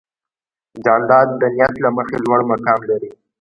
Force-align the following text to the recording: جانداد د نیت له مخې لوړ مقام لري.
جانداد 0.85 1.27
د 1.41 1.43
نیت 1.55 1.73
له 1.83 1.89
مخې 1.97 2.17
لوړ 2.25 2.39
مقام 2.51 2.79
لري. 2.89 3.09